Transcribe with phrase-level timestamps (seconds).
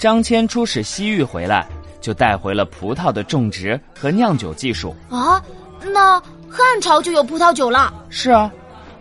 [0.00, 1.66] 张骞出使西域回来，
[2.00, 4.96] 就带回了葡萄的种植和酿酒技术。
[5.10, 5.44] 啊，
[5.92, 6.18] 那
[6.48, 7.92] 汉朝就有葡萄酒了？
[8.08, 8.50] 是啊，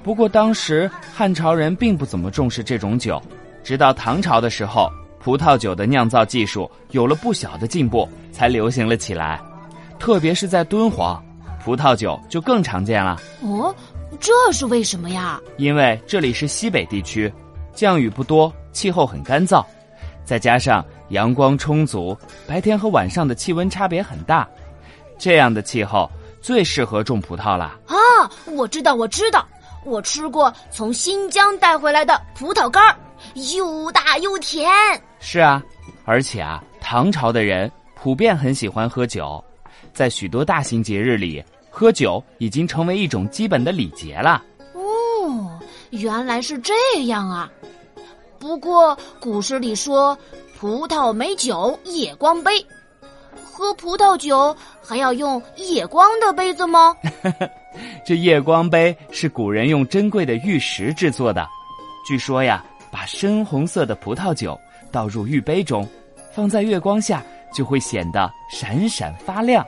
[0.04, 3.22] 不过当时汉朝人并不怎么重视这种酒，
[3.64, 4.92] 直到唐朝的时候，
[5.22, 9.40] 葡萄酒的酿造技术有了不小的进步，才流行了起来。
[10.00, 11.24] 特别是在敦煌，
[11.64, 13.18] 葡萄酒就更常见了。
[13.42, 13.74] 哦，
[14.20, 15.40] 这是为什么呀？
[15.56, 17.32] 因为这里是西北地区，
[17.74, 19.64] 降雨不多，气候很干燥。
[20.30, 24.48] 再加上阳光充足，白天和晚上的气温差别很大，
[25.18, 26.08] 这样的气候
[26.40, 27.80] 最适合种葡萄了。
[27.88, 27.98] 啊，
[28.46, 29.44] 我知道，我知道，
[29.84, 32.96] 我吃过从新疆带回来的葡萄干儿，
[33.56, 34.70] 又大又甜。
[35.20, 35.64] 是啊，
[36.06, 39.44] 而且啊，唐朝的人普遍很喜欢喝酒，
[39.96, 44.44] 在许多大型节日里，喝酒已经成为一种基本的礼节了。
[44.74, 45.60] 哦，
[45.90, 46.76] 原来是这
[47.06, 47.50] 样啊。
[48.40, 50.18] 不过古诗里说
[50.58, 52.66] “葡萄美酒夜光杯”，
[53.44, 56.96] 喝葡萄酒还要用夜光的杯子吗？
[58.06, 61.46] 这夜光杯是古人用珍贵的玉石制作的。
[62.08, 64.58] 据说呀，把深红色的葡萄酒
[64.92, 65.88] 倒入玉杯中，
[66.32, 67.22] 放在月光下
[67.54, 69.66] 就会显得闪闪发亮。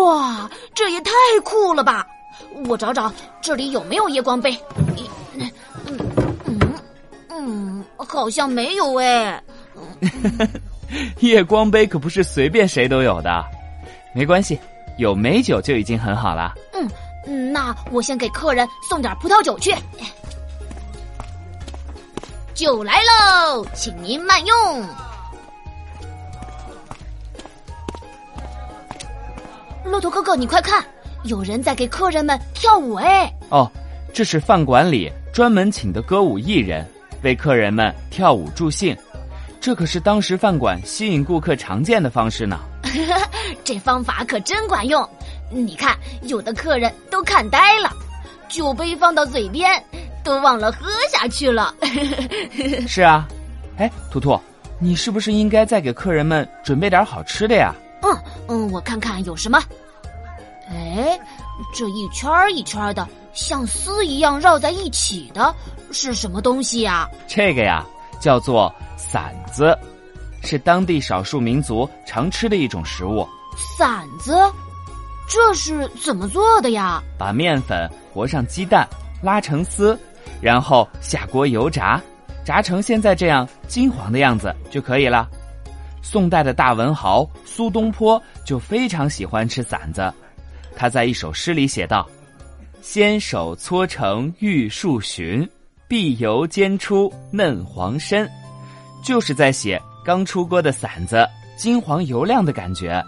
[0.00, 1.10] 哇，这也太
[1.44, 2.06] 酷了吧！
[2.68, 4.56] 我找找这里有没有夜光杯。
[8.18, 9.42] 好像没有哎，
[11.20, 13.44] 夜光杯可不是随便谁都有的，
[14.14, 14.58] 没关系，
[14.98, 16.54] 有美酒就已经很好了。
[16.74, 19.74] 嗯，那我先给客人送点葡萄酒去。
[22.54, 24.86] 酒来喽，请您慢用。
[29.84, 30.84] 骆驼哥哥，你快看，
[31.24, 33.32] 有人在给客人们跳舞哎。
[33.48, 33.68] 哦，
[34.12, 36.86] 这是饭馆里专门请的歌舞艺人。
[37.22, 38.96] 为客人们跳舞助兴，
[39.60, 42.60] 这可是当时饭馆吸引顾客常见的方式呢。
[43.64, 45.08] 这方法可真管用，
[45.50, 47.90] 你看，有的客人都看呆了，
[48.48, 49.82] 酒杯放到嘴边，
[50.22, 51.74] 都忘了喝下去了。
[52.86, 53.26] 是啊，
[53.78, 54.38] 哎，图图，
[54.78, 57.72] 你是不是应该再给客人们准备点好吃的呀？
[58.02, 59.62] 嗯嗯，我看看有什么。
[60.68, 61.18] 哎，
[61.72, 63.08] 这一圈一圈的。
[63.34, 65.54] 像丝一样绕在一起的
[65.90, 67.08] 是什么东西呀？
[67.26, 67.82] 这个呀，
[68.20, 69.74] 叫做馓子，
[70.42, 73.26] 是当地少数民族常吃的一种食物。
[73.78, 74.36] 馓子，
[75.26, 77.02] 这是怎么做的呀？
[77.18, 78.86] 把面粉和上鸡蛋，
[79.22, 79.98] 拉成丝，
[80.42, 81.98] 然后下锅油炸，
[82.44, 85.26] 炸成现在这样金黄的样子就可以了。
[86.02, 90.12] 宋代的大文豪苏东坡就非常喜欢吃馓子，
[90.76, 92.08] 他在一首诗里写道。
[92.80, 95.48] 纤手搓成玉树寻，
[95.86, 98.28] 碧油煎出嫩黄身，
[99.04, 101.24] 就是在写刚出锅的馓子
[101.56, 103.00] 金黄油亮的感觉。